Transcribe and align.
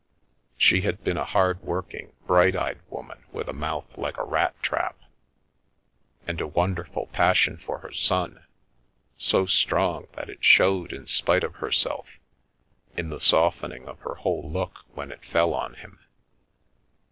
She 0.57 0.81
had 0.81 1.03
been 1.03 1.17
a 1.19 1.23
hard 1.23 1.61
working, 1.61 2.13
bright 2.25 2.55
eyed 2.55 2.79
woman 2.89 3.23
with 3.31 3.47
a 3.47 3.53
mouth 3.53 3.85
like 3.99 4.17
a 4.17 4.23
rat 4.23 4.55
trap, 4.63 4.97
and 6.25 6.41
a 6.41 6.47
wonderful 6.47 7.05
passion 7.13 7.57
for 7.57 7.77
her 7.81 7.91
son, 7.91 8.43
so 9.15 9.45
strong 9.45 10.07
that 10.13 10.27
it 10.27 10.43
showed, 10.43 10.91
in 10.91 11.05
spite 11.05 11.43
of 11.43 11.57
herself, 11.57 12.17
in 12.97 13.09
the 13.11 13.19
softening 13.19 13.87
of 13.87 13.99
her 13.99 14.15
whole 14.15 14.49
look 14.51 14.79
when 14.95 15.11
it 15.11 15.23
fell 15.23 15.53
on 15.53 15.75
him. 15.75 15.99